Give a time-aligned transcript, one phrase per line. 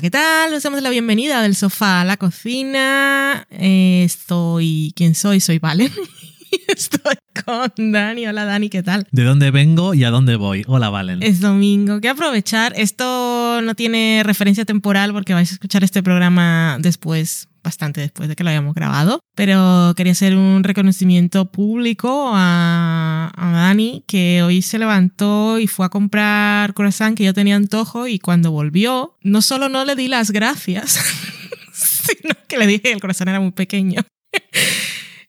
[0.00, 0.54] ¿qué tal?
[0.54, 3.46] Os damos la bienvenida del sofá a la cocina.
[3.50, 4.92] Eh, estoy.
[4.96, 5.40] ¿Quién soy?
[5.40, 5.90] Soy Valen.
[6.68, 8.26] Estoy con Dani.
[8.26, 9.06] Hola Dani, ¿qué tal?
[9.10, 10.64] ¿De dónde vengo y a dónde voy?
[10.66, 11.22] Hola, Valen.
[11.22, 12.00] Es domingo.
[12.00, 12.72] Que aprovechar.
[12.76, 18.36] Esto no tiene referencia temporal porque vais a escuchar este programa después, bastante después de
[18.36, 19.20] que lo hayamos grabado.
[19.34, 25.86] Pero quería hacer un reconocimiento público a, a Dani, que hoy se levantó y fue
[25.86, 30.08] a comprar croissant que yo tenía antojo y cuando volvió, no solo no le di
[30.08, 31.00] las gracias,
[31.72, 34.02] sino que le dije que el croissant era muy pequeño.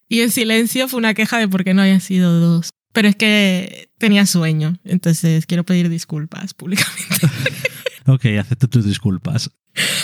[0.09, 2.69] Y en silencio fue una queja de por qué no habían sido dos.
[2.93, 7.27] Pero es que tenía sueño, entonces quiero pedir disculpas públicamente.
[8.05, 9.51] ok, acepto tus disculpas.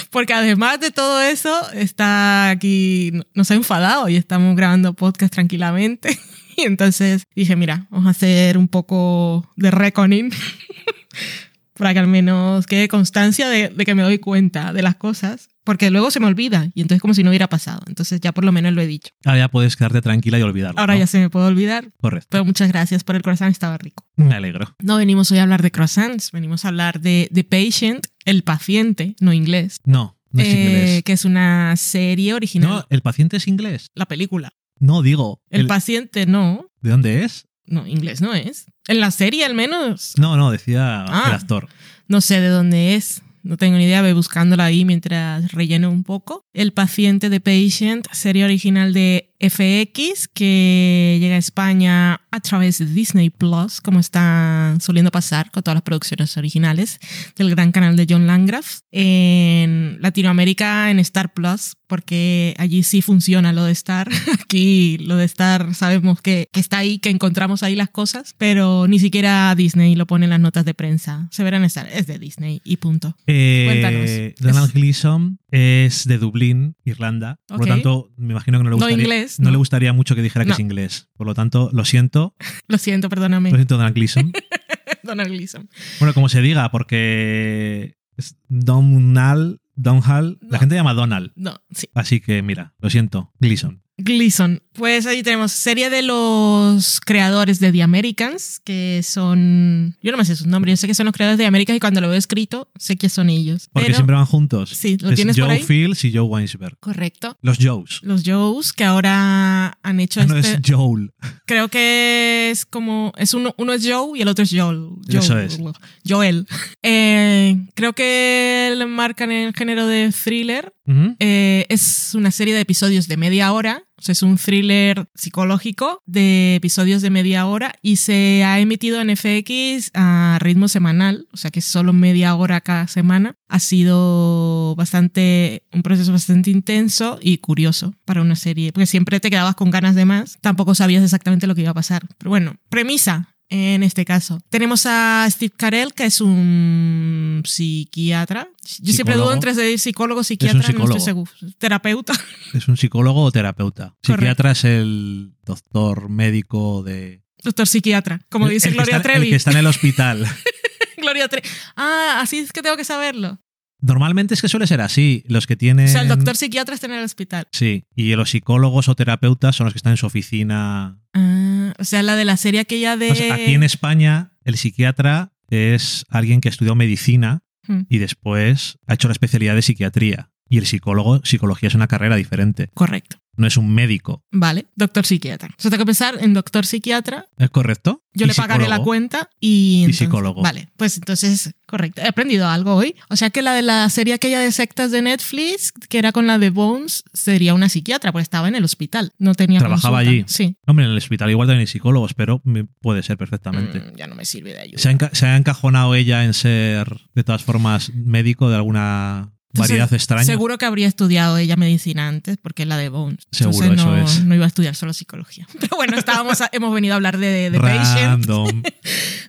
[0.09, 6.17] Porque además de todo eso, está aquí, nos ha enfadado y estamos grabando podcast tranquilamente.
[6.58, 10.30] Y entonces dije, mira, vamos a hacer un poco de reckoning
[11.80, 15.47] para que al menos quede constancia de, de, que me doy cuenta de las cosas,
[15.63, 17.81] porque luego se me olvida y entonces como si no hubiera pasado.
[17.88, 19.11] Entonces ya por lo menos lo he dicho.
[19.25, 20.80] Ahora ya puedes quedarte tranquila y olvidarlo.
[20.80, 20.99] Ahora ¿no?
[20.99, 21.88] ya se me puede olvidar.
[22.02, 22.27] Correcto.
[22.30, 24.05] Pero muchas gracias por el croissant, estaba rico.
[24.17, 24.75] Me alegro.
[24.83, 29.16] No venimos hoy a hablar de croissants, venimos a hablar de The Patient, el paciente,
[29.21, 29.80] no inglés.
[29.86, 31.03] No, no es eh, inglés.
[31.03, 32.69] Que es una serie original.
[32.69, 33.88] No, el paciente es inglés.
[33.95, 34.52] La película.
[34.80, 35.41] No, digo.
[35.49, 36.67] El, el paciente no.
[36.81, 37.48] ¿De dónde es?
[37.69, 38.65] No, inglés no es.
[38.87, 40.13] En la serie al menos.
[40.17, 41.25] No, no, decía Ah.
[41.27, 41.67] el actor.
[42.07, 43.21] No sé de dónde es.
[43.43, 46.43] No tengo ni idea, voy buscándola ahí mientras relleno un poco.
[46.53, 52.86] El paciente de Patient, serie original de FX, que llega a España a través de
[52.86, 57.00] Disney Plus, como está soliendo pasar con todas las producciones originales
[57.36, 58.80] del gran canal de John Landgraf.
[58.92, 64.10] En Latinoamérica, en Star Plus, porque allí sí funciona lo de Star.
[64.44, 68.88] Aquí lo de Star sabemos que, que está ahí, que encontramos ahí las cosas, pero
[68.88, 71.27] ni siquiera Disney lo pone en las notas de prensa.
[71.32, 73.16] Se verán Star, es de Disney y punto.
[73.26, 74.10] Eh, Cuéntanos.
[74.39, 77.39] Donald Gleason es de Dublín, Irlanda.
[77.48, 79.52] Por lo tanto, me imagino que no le No gustaría, inglés, no no.
[79.52, 80.54] le gustaría mucho que dijera que No.
[80.54, 81.10] es inglés.
[81.17, 82.36] Por lo tanto, lo siento.
[82.67, 84.32] Lo siento, perdóname, Lo siento, Donald Gleason.
[85.04, 85.70] Donald Gleason.
[85.99, 90.59] bueno, como se diga, porque es Donald, Donald, la No.
[90.59, 91.32] gente llama Donald.
[91.36, 91.88] No, sí.
[91.93, 93.82] Así que mira, lo siento, Gleason.
[93.99, 94.61] Gleason.
[94.73, 99.98] Pues ahí tenemos serie de los creadores de The Americans, que son.
[100.02, 101.77] Yo no me sé sus nombres, yo sé que son los creadores de The Americans
[101.77, 103.67] y cuando lo veo escrito sé que son ellos.
[103.73, 104.70] Porque Pero- siempre van juntos.
[104.70, 105.64] Sí, ¿lo es tienes Joe por ahí?
[105.64, 106.77] Fields y Joe Weinsberg.
[106.80, 107.38] Correcto.
[107.42, 107.99] Los Joes.
[108.04, 110.54] Los Joes, que ahora han hecho Ah, no este.
[110.54, 111.11] es Joel.
[111.45, 113.11] Creo que es como.
[113.17, 114.92] Es uno, uno es Joe y el otro es Joel.
[115.08, 115.17] Joel.
[115.20, 115.59] Eso es.
[116.08, 116.48] Joel.
[116.82, 120.73] Eh, creo que le marcan el género de thriller.
[121.20, 123.83] Eh, es una serie de episodios de media hora.
[123.98, 129.01] O sea, es un thriller psicológico de episodios de media hora y se ha emitido
[129.01, 133.36] en FX a ritmo semanal, o sea que solo media hora cada semana.
[133.50, 139.30] Ha sido bastante, un proceso bastante intenso y curioso para una serie, porque siempre te
[139.30, 142.07] quedabas con ganas de más, tampoco sabías exactamente lo que iba a pasar.
[142.18, 144.39] Pero bueno, premisa, en este caso.
[144.50, 148.48] Tenemos a Steve Carell, que es un psiquiatra.
[148.80, 150.92] Yo siempre dudo entre ser psicólogo o psiquiatra, no psicólogo.
[150.98, 151.31] estoy seguro.
[151.57, 152.13] Terapeuta.
[152.54, 153.95] Es un psicólogo o terapeuta.
[154.04, 154.13] Correcto.
[154.13, 157.24] Psiquiatra es el doctor médico de.
[157.44, 159.25] Doctor psiquiatra, como El- dice el Gloria está- Trevi.
[159.27, 160.27] El que está en el hospital.
[160.98, 161.48] Gloria Trevi.
[161.75, 163.39] Ah, así es que tengo que saberlo.
[163.81, 165.23] Normalmente es que suele ser así.
[165.27, 165.85] Los que tienen.
[165.85, 167.47] O sea, el doctor psiquiatra está en el hospital.
[167.51, 171.00] Sí, y los psicólogos o terapeutas son los que están en su oficina.
[171.13, 173.12] Ah, o sea, la de la serie aquella de...
[173.12, 177.81] O sea, aquí en España, el psiquiatra es alguien que estudió medicina Hmm.
[177.87, 180.31] y después ha hecho la especialidad de psiquiatría.
[180.49, 182.69] Y el psicólogo, psicología es una carrera diferente.
[182.73, 183.17] Correcto.
[183.37, 184.25] No es un médico.
[184.31, 185.47] Vale, doctor psiquiatra.
[185.47, 187.25] O sea, tengo que pensar en doctor psiquiatra.
[187.37, 188.03] ¿Es correcto?
[188.13, 188.83] Yo le pagaré la psicólogo.
[188.83, 189.85] cuenta y...
[189.87, 190.41] Y psicólogo.
[190.41, 192.01] Vale, pues entonces, correcto.
[192.01, 192.95] He aprendido algo hoy.
[193.07, 196.27] O sea que la de la serie aquella de sectas de Netflix, que era con
[196.27, 199.13] la de Bones, sería una psiquiatra, porque estaba en el hospital.
[199.19, 200.11] No tenía Trabajaba consulta.
[200.11, 200.25] allí.
[200.27, 200.57] Sí.
[200.67, 202.41] Hombre, en el hospital igual también hay psicólogos, pero
[202.81, 203.79] puede ser perfectamente.
[203.79, 204.79] Mm, ya no me sirve de ayuda.
[204.79, 209.71] ¿Se ha, se ha encajonado ella en ser, de todas formas, médico de alguna Entonces,
[209.71, 210.23] variedad extraña?
[210.25, 213.27] Seguro que habría estudiado ella medicina antes, porque es la de Bones.
[213.31, 214.25] Seguro, Entonces no, eso es.
[214.25, 215.47] no iba a estudiar solo psicología.
[215.59, 218.25] Pero bueno, estábamos a- hemos venido a hablar de, de Patient.
[218.25, 218.63] Random.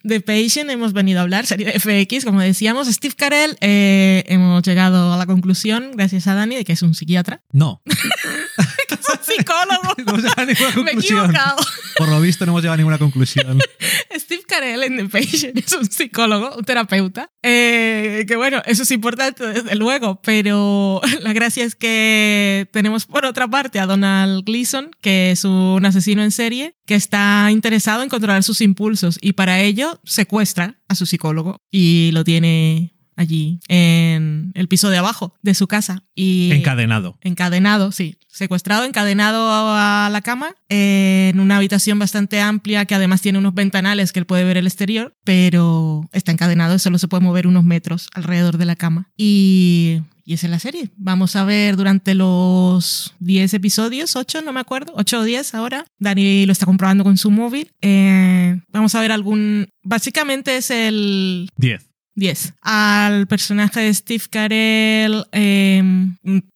[0.02, 2.88] De Patient hemos venido a hablar, serie de FX, como decíamos.
[2.88, 6.94] Steve Carell, eh, hemos llegado a la conclusión, gracias a Dani, de que es un
[6.94, 7.42] psiquiatra.
[7.52, 7.82] No,
[9.08, 9.94] Un psicólogo.
[9.98, 11.18] no hemos llegado a ninguna Me he conclusión.
[11.18, 11.56] equivocado.
[11.96, 13.58] Por lo visto no hemos llegado a ninguna conclusión.
[14.16, 17.30] Steve Carell en The Patient es un psicólogo, un terapeuta.
[17.42, 23.24] Eh, que bueno, eso es importante desde luego, pero la gracia es que tenemos por
[23.24, 28.08] otra parte a Donald Gleason, que es un asesino en serie, que está interesado en
[28.08, 34.50] controlar sus impulsos y para ello secuestra a su psicólogo y lo tiene allí en
[34.54, 36.02] el piso de abajo de su casa.
[36.14, 37.18] Y Encadenado.
[37.20, 43.38] encadenado, sí, secuestrado, encadenado a la cama, en una habitación bastante amplia que además tiene
[43.38, 47.22] unos ventanales que él puede ver el exterior, pero está encadenado y solo se puede
[47.22, 49.10] mover unos metros alrededor de la cama.
[49.16, 50.90] Y, y esa es la serie.
[50.96, 55.84] Vamos a ver durante los 10 episodios, 8, no me acuerdo, 8 o 10 ahora.
[55.98, 57.70] Dani lo está comprobando con su móvil.
[57.82, 59.68] Eh, vamos a ver algún...
[59.82, 61.89] Básicamente es el 10.
[62.20, 62.54] 10.
[62.60, 65.82] Al personaje de Steve Carell, eh,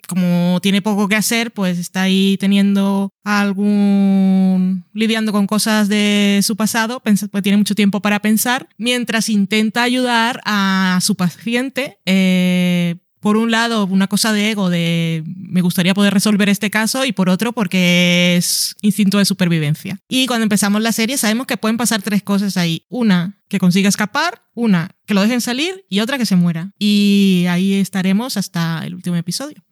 [0.07, 4.85] como tiene poco que hacer, pues está ahí teniendo algún.
[4.93, 10.41] lidiando con cosas de su pasado, pues tiene mucho tiempo para pensar, mientras intenta ayudar
[10.45, 11.99] a su paciente.
[12.05, 17.07] Eh, por un lado, una cosa de ego, de me gustaría poder resolver este caso,
[17.07, 19.99] y por otro, porque es instinto de supervivencia.
[20.11, 22.85] Y cuando empezamos la serie, sabemos que pueden pasar tres cosas ahí.
[22.91, 26.73] Una, que consiga escapar, una, que lo dejen salir, y otra, que se muera.
[26.79, 29.65] Y ahí estaremos hasta el último episodio.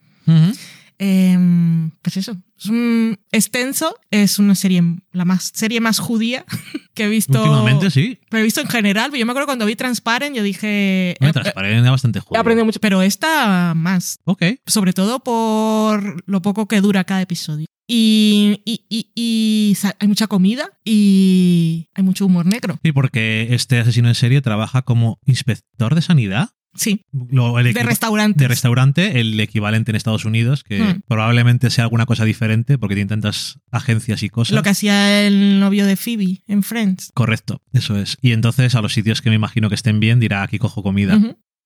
[1.05, 6.45] Eh, pues eso, es un extenso, es una serie, la más, serie más judía
[6.95, 7.43] que he visto.
[7.43, 8.21] Últimamente sí.
[8.31, 11.17] Pero he visto en general, yo me acuerdo cuando vi Transparent, yo dije...
[11.21, 12.41] Me eh, transparente bastante He juego.
[12.41, 14.19] aprendido mucho, pero esta más.
[14.25, 14.45] Ok.
[14.67, 17.67] Sobre todo por lo poco que dura cada episodio.
[17.89, 22.79] Y, y, y- y hay mucha comida y hay mucho humor negro.
[22.85, 26.51] Sí, porque este asesino en serie trabaja como inspector de sanidad.
[26.75, 28.41] Sí, Lo- el de restaurantes.
[28.41, 31.01] de restaurante, el equivalente en Estados Unidos, que Hmm.
[31.07, 34.55] probablemente sea alguna cosa diferente porque tiene tantas agencias y cosas.
[34.57, 37.11] Lo que hacía el novio de Phoebe en Friends.
[37.15, 38.17] Correcto, eso es.
[38.23, 41.19] Y entonces a los sitios que me imagino que estén bien dirá aquí cojo comida.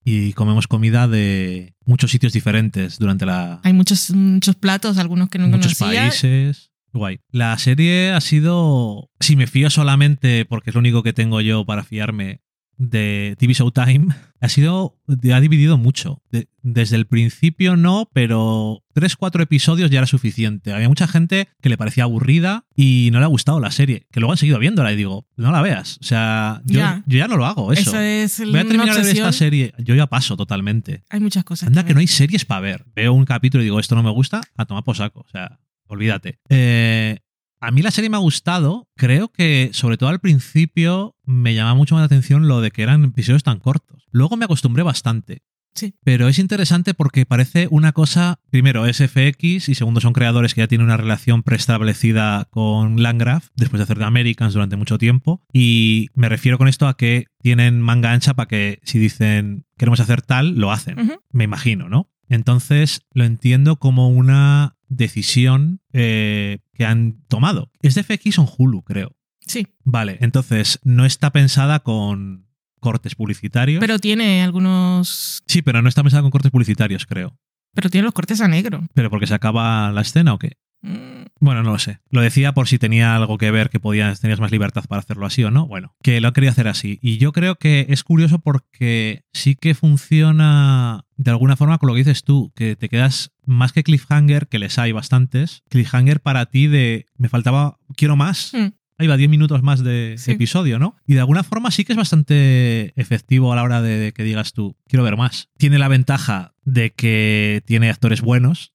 [0.09, 3.61] Y comemos comida de muchos sitios diferentes durante la...
[3.65, 6.03] Hay muchos, muchos platos, algunos que no muchos conocía.
[6.03, 6.71] países.
[6.93, 7.19] Guay.
[7.33, 11.67] La serie ha sido, si me fío solamente porque es lo único que tengo yo
[11.67, 12.41] para fiarme
[12.79, 14.09] de TV Showtime,
[14.41, 16.23] ha sido, ha dividido mucho.
[16.31, 20.73] De- desde el principio no, pero tres, cuatro episodios ya era suficiente.
[20.73, 24.21] Había mucha gente que le parecía aburrida y no le ha gustado la serie, que
[24.21, 25.99] luego han seguido viéndola y digo, no la veas.
[26.01, 27.03] O sea, yo Ya.
[27.07, 27.91] yo ya no lo hago eso.
[27.91, 29.73] Eso es el- Voy a terminar de ver esta serie.
[29.79, 31.03] Yo ya paso totalmente.
[31.09, 31.69] Hay muchas cosas.
[31.69, 32.03] Anda que no ver.
[32.03, 32.85] hay series para ver.
[32.95, 35.21] Veo un capítulo y digo, esto no me gusta, a tomar por saco.
[35.21, 36.41] O sea, olvídate.
[36.49, 37.21] Eh,
[37.61, 38.89] a mí la serie me ha gustado.
[38.97, 42.83] Creo que, sobre todo al principio, me llama mucho más la atención lo de que
[42.83, 44.07] eran episodios tan cortos.
[44.11, 45.43] Luego me acostumbré bastante.
[45.75, 45.95] Sí.
[46.05, 50.63] Pero es interesante porque parece una cosa, primero es FX y segundo son creadores que
[50.63, 55.43] ya tienen una relación preestablecida con Landgraf después de hacer The Americans durante mucho tiempo
[55.53, 60.01] y me refiero con esto a que tienen manga ancha para que si dicen queremos
[60.01, 62.09] hacer tal, lo hacen me imagino, ¿no?
[62.31, 67.71] Entonces lo entiendo como una decisión eh, que han tomado.
[67.83, 69.17] Es de FX o en Hulu, creo.
[69.41, 72.47] Sí, Vale, entonces no está pensada con
[72.81, 73.81] cortes publicitarios.
[73.81, 75.43] pero tiene algunos.
[75.47, 77.39] sí, pero no está pensada con cortes publicitarios, creo.
[77.75, 78.83] Pero tiene los cortes a negro.
[78.95, 80.57] ¿Pero porque se acaba la escena o qué?
[80.83, 82.01] Mm, Bueno, no lo sé.
[82.11, 85.27] Lo decía por si tenía algo que ver que podías, tenías más libertad para hacerlo
[85.27, 85.67] así o no.
[85.67, 86.99] Bueno, que lo han querido hacer así.
[87.03, 91.95] Y yo creo que es curioso porque sí que funciona de alguna forma con lo
[91.95, 96.47] que dices tú, que te quedas más que cliffhanger, que les hay bastantes, cliffhanger para
[96.47, 98.53] ti de me faltaba, quiero más.
[98.55, 98.73] mm.
[98.99, 100.31] Ahí va 10 minutos más de Sí.
[100.31, 100.97] episodio, ¿no?
[101.07, 104.55] Y de alguna forma sí que es bastante efectivo a la hora de, que digas
[104.55, 105.51] tú, quiero ver más.
[105.59, 108.73] Tiene la ventaja de que tiene actores buenos,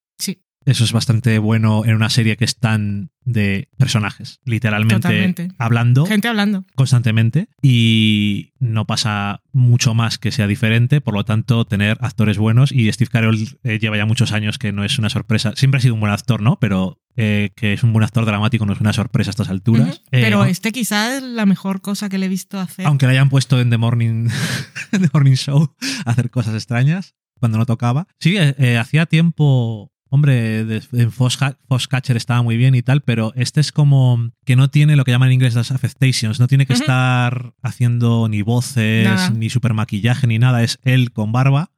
[0.65, 5.49] eso es bastante bueno en una serie que es tan de personajes, literalmente Totalmente.
[5.59, 6.65] hablando gente hablando.
[6.75, 12.71] constantemente y no pasa mucho más que sea diferente, por lo tanto tener actores buenos
[12.71, 15.81] y Steve Carell eh, lleva ya muchos años que no es una sorpresa, siempre ha
[15.81, 16.57] sido un buen actor, ¿no?
[16.59, 20.01] Pero eh, que es un buen actor dramático no es una sorpresa a estas alturas.
[20.11, 20.45] Eh, Pero ¿no?
[20.45, 22.85] este quizás es la mejor cosa que le he visto hacer.
[22.87, 24.29] aunque le hayan puesto en The Morning,
[24.91, 25.75] The Morning Show
[26.05, 28.07] a hacer cosas extrañas cuando no tocaba.
[28.19, 33.31] Sí, eh, eh, hacía tiempo, hombre, en Foxca- Foxcatcher estaba muy bien y tal, pero
[33.35, 36.65] este es como que no tiene lo que llaman en inglés las affectations, no tiene
[36.65, 39.29] que estar haciendo ni voces, Nada.
[39.29, 41.71] ni super maquillaje, ni nada, es él con barba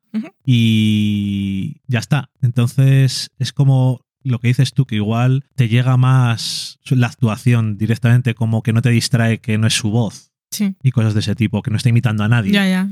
[0.45, 2.29] y ya está.
[2.41, 8.35] Entonces es como lo que dices tú, que igual te llega más la actuación directamente,
[8.35, 11.35] como que no te distrae que no es su voz Sí, y cosas de ese
[11.35, 12.51] tipo, que no está imitando a nadie.
[12.51, 12.89] ya, ya.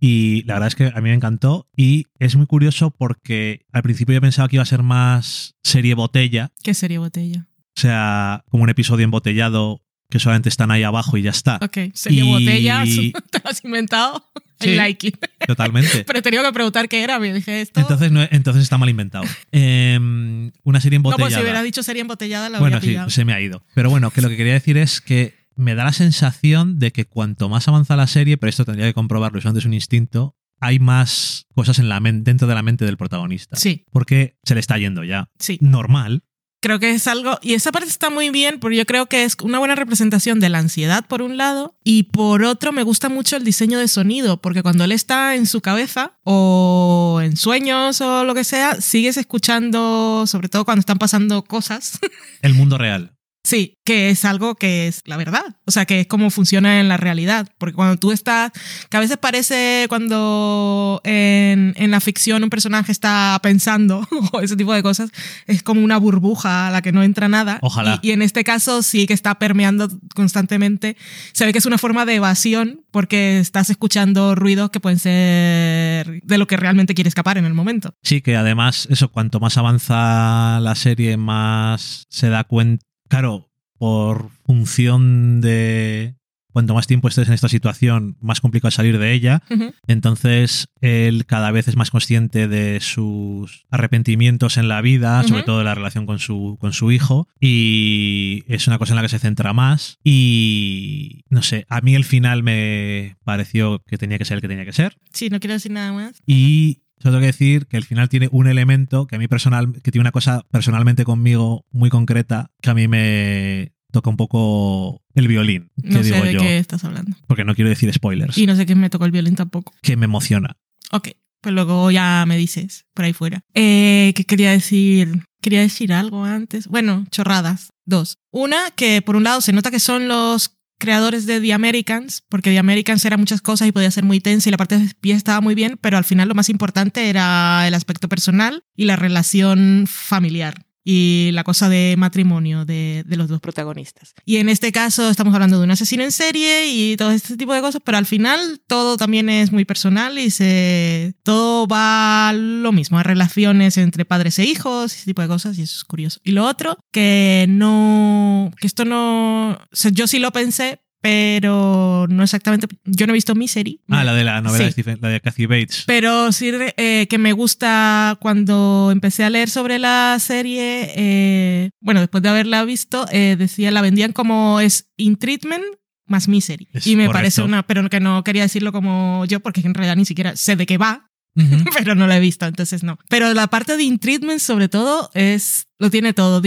[0.00, 3.82] Y la verdad es que a mí me encantó y es muy curioso porque al
[3.82, 7.46] principio yo pensaba que iba a ser más serie botella, ¿Qué serie botella?
[7.76, 11.58] o sea, como un episodio embotellado que solamente están ahí abajo y ya está.
[11.62, 12.82] Ok, serie Y- botella,
[13.30, 14.24] te lo has inventado.
[14.58, 14.74] Sí.
[14.74, 15.16] Like it.
[15.46, 16.04] Totalmente.
[16.06, 17.80] Pero he tenido que preguntar qué era, me dije esto.
[17.80, 19.24] Entonces, no, entonces está mal inventado.
[19.52, 21.28] Em, una serie no, embotellada.
[21.28, 23.08] pues si hubiera dicho serie embotellada la bueno, sí, pillado.
[23.08, 23.62] se me ha ido.
[23.74, 27.04] Pero bueno, que lo que quería decir es que me da la sensación de que
[27.06, 30.36] cuanto más avanza la serie, pero esto tendría que comprobarlo, eso antes es un instinto,
[30.60, 33.56] hay más cosas en la mente, dentro de la mente del protagonista.
[33.56, 35.28] Sí, Porque se le está yendo ya.
[35.38, 35.58] sí.
[35.60, 36.22] Normal.
[36.62, 39.34] Creo que es algo, y esa parte está muy bien, porque yo creo que es
[39.42, 43.36] una buena representación de la ansiedad por un lado, y por otro me gusta mucho
[43.38, 48.24] el diseño de sonido, porque cuando él está en su cabeza o en sueños o
[48.24, 51.98] lo que sea, sigues escuchando, sobre todo cuando están pasando cosas.
[52.42, 53.16] El mundo real.
[53.50, 55.56] Sí, que es algo que es la verdad.
[55.64, 57.48] O sea, que es como funciona en la realidad.
[57.58, 58.52] Porque cuando tú estás,
[58.88, 64.54] que a veces parece cuando en, en la ficción un personaje está pensando o ese
[64.54, 65.10] tipo de cosas,
[65.48, 67.58] es como una burbuja a la que no entra nada.
[67.62, 67.98] Ojalá.
[68.00, 70.96] Y, y en este caso sí que está permeando constantemente.
[71.32, 76.22] Se ve que es una forma de evasión porque estás escuchando ruidos que pueden ser
[76.22, 77.96] de lo que realmente quiere escapar en el momento.
[78.04, 82.89] Sí, que además, eso, cuanto más avanza la serie, más se da cuenta.
[83.10, 86.14] Claro, por función de.
[86.52, 89.42] Cuanto más tiempo estés en esta situación, más complicado es salir de ella.
[89.86, 95.58] Entonces, él cada vez es más consciente de sus arrepentimientos en la vida, sobre todo
[95.58, 97.28] de la relación con su, con su hijo.
[97.38, 99.98] Y es una cosa en la que se centra más.
[100.02, 104.48] Y no sé, a mí el final me pareció que tenía que ser el que
[104.48, 104.96] tenía que ser.
[105.12, 106.20] Sí, no quiero decir nada más.
[106.26, 109.72] Y solo tengo que decir que el final tiene un elemento que a mí personal,
[109.82, 115.02] que tiene una cosa personalmente conmigo muy concreta, que a mí me toca un poco
[115.14, 117.16] el violín, que No sé digo de yo, qué estás hablando.
[117.26, 119.72] porque no quiero decir spoilers, Y no sé quién me tocó el violín tampoco.
[119.82, 120.56] que me emociona.
[120.92, 121.08] Ok,
[121.40, 123.40] pues luego ya me dices por ahí fuera.
[123.54, 125.24] Eh, ¿Qué quería decir?
[125.42, 126.68] Quería decir algo antes.
[126.68, 127.70] Bueno, chorradas.
[127.86, 128.18] Dos.
[128.30, 132.50] Una, que por un lado se nota que son los creadores de The Americans, porque
[132.50, 135.14] The Americans era muchas cosas y podía ser muy tensa y la parte de pie
[135.14, 138.96] estaba muy bien, pero al final lo más importante era el aspecto personal y la
[138.96, 144.14] relación familiar y la cosa de matrimonio de, de los dos protagonistas.
[144.24, 147.52] Y en este caso estamos hablando de un asesino en serie y todo este tipo
[147.52, 152.72] de cosas, pero al final todo también es muy personal y se todo va lo
[152.72, 156.20] mismo, a relaciones entre padres e hijos, ese tipo de cosas y eso es curioso.
[156.24, 159.58] Y lo otro, que no, que esto no,
[159.92, 163.80] yo sí lo pensé, pero no exactamente, yo no he visto Misery.
[163.88, 164.64] Ah, la de la novela Sí.
[164.64, 165.84] de Stephen, la de Kathy Bates.
[165.86, 172.00] Pero sí eh, que me gusta cuando empecé a leer sobre la serie, eh, bueno,
[172.00, 175.64] después de haberla visto, eh, decía, la vendían como es In Treatment
[176.06, 176.68] más Misery.
[176.72, 177.12] Es y me correcto.
[177.18, 180.56] parece una, pero que no quería decirlo como yo, porque en realidad ni siquiera sé
[180.56, 181.06] de qué va,
[181.78, 182.98] pero no la he visto, entonces no.
[183.08, 186.42] Pero la parte de In Treatment, sobre todo, es lo tiene todo.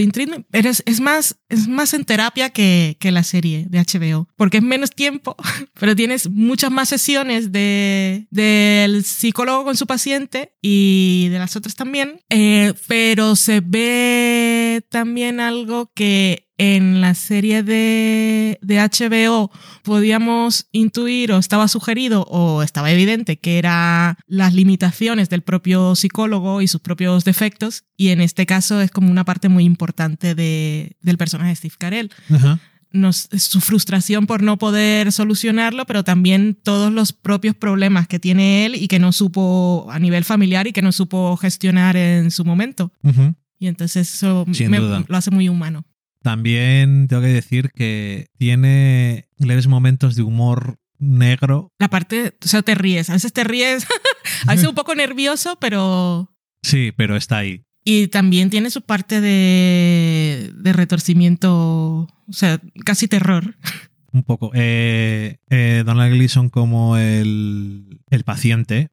[0.52, 4.90] Es, más, es más en terapia que, que la serie de HBO, porque es menos
[4.92, 5.36] tiempo,
[5.78, 11.74] pero tienes muchas más sesiones de, del psicólogo con su paciente y de las otras
[11.74, 19.50] también, Eh, pero se ve también algo que en la serie de, de HBO
[19.82, 26.62] podíamos intuir o estaba sugerido o estaba evidente que era las limitaciones del propio psicólogo
[26.62, 30.96] y sus propios defectos y en este caso es como una parte muy importante de,
[31.02, 32.10] del personaje de Steve Carell.
[32.32, 32.58] Ajá.
[32.90, 38.66] Nos, su frustración por no poder solucionarlo, pero también todos los propios problemas que tiene
[38.66, 42.44] él y que no supo a nivel familiar y que no supo gestionar en su
[42.44, 42.92] momento.
[43.02, 43.34] Ujú.
[43.58, 45.84] Y entonces eso me- lo hace muy humano.
[46.22, 51.72] También tengo que decir que tiene leves momentos de humor negro.
[51.78, 53.86] La parte, o sea, te ríes, a veces te ríes,
[54.46, 56.32] a veces un poco nervioso, pero...
[56.62, 57.64] Sí, pero está ahí.
[57.84, 63.56] Y también tiene su parte de, de retorcimiento, o sea, casi terror.
[64.14, 64.52] Un poco.
[64.54, 68.90] Eh, eh, Donald Gleason como el, el paciente.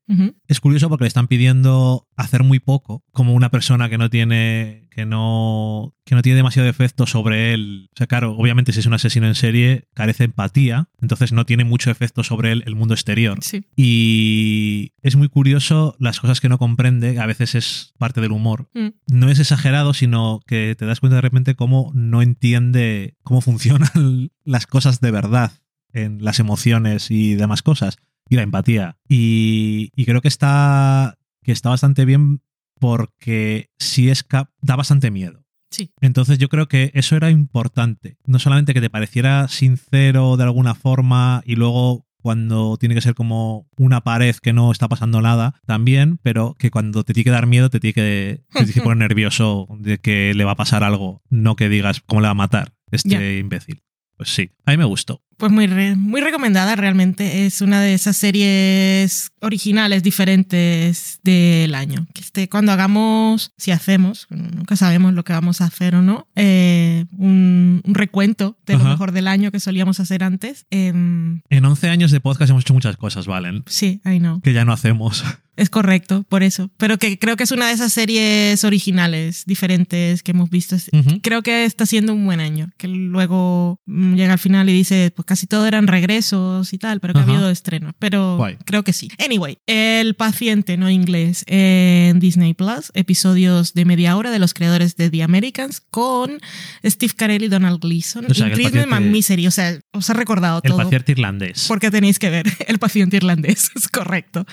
[0.48, 4.88] Es curioso porque le están pidiendo hacer muy poco, como una persona que no tiene,
[4.92, 7.90] que no, que no tiene demasiado efecto sobre él.
[7.94, 11.46] O sea, claro, obviamente si es un asesino en serie, carece de empatía, entonces no
[11.46, 13.40] tiene mucho efecto sobre él el mundo exterior.
[13.42, 13.66] Sí.
[13.76, 18.70] Y es muy curioso las cosas que no comprende, a veces es parte del humor.
[18.74, 18.90] Mm.
[19.08, 24.32] No es exagerado, sino que te das cuenta de repente cómo no entiende cómo funcionan
[24.44, 25.52] las cosas de verdad
[25.94, 27.98] en las emociones y demás cosas.
[28.32, 28.98] Y la empatía.
[29.08, 32.42] Y, y creo que está, que está bastante bien
[32.80, 35.44] porque sí es cap- da bastante miedo.
[35.70, 35.92] Sí.
[36.02, 38.18] Entonces yo creo que eso era importante.
[38.26, 43.16] No solamente que te pareciera sincero de alguna forma y luego cuando tiene que ser
[43.16, 47.32] como una pared que no está pasando nada, también, pero que cuando te tiene que
[47.32, 50.56] dar miedo te tiene que, te tiene que poner nervioso de que le va a
[50.56, 53.84] pasar algo, no que digas cómo le va a matar este imbécil.
[54.18, 55.24] Pues sí, a mí me gustó.
[55.42, 57.48] Pues muy, muy recomendada realmente.
[57.48, 62.06] Es una de esas series originales diferentes del año.
[62.14, 66.28] Que esté cuando hagamos, si hacemos, nunca sabemos lo que vamos a hacer o no,
[66.36, 70.68] eh, un, recuento de lo mejor del año que solíamos hacer antes.
[70.70, 73.64] Em, en 11 años de podcast hemos hecho muchas cosas, Valen.
[73.66, 74.42] Sí, I know.
[74.42, 75.24] Que ya no hacemos.
[75.58, 76.72] Es correcto, por eso.
[76.78, 80.76] Pero que creo que es una de esas series originales, diferentes que hemos visto.
[81.22, 82.72] Creo que está siendo un buen año.
[82.78, 87.00] Que luego mm, llega al final y dice, pues casi todo eran regresos y tal,
[87.00, 87.94] pero que ha habido estrenos.
[88.00, 89.08] Pero creo que sí.
[89.18, 94.98] Anyway, El paciente no inglés en Disney Plus, episodios de media hora de los creadores
[94.98, 96.42] de The Americans con
[96.84, 98.26] Steve Carell y Donald Gleason.
[98.30, 100.82] O sea, Misery, o sea, os ha recordado todo.
[100.82, 101.64] El paciente irlandés.
[101.70, 104.46] Porque tenéis que ver El paciente irlandés, es correcto.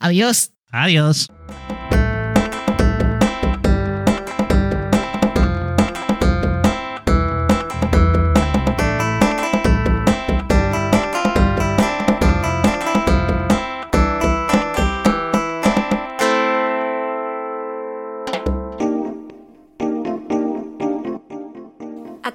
[0.00, 0.50] Adiós.
[0.72, 1.28] Adiós.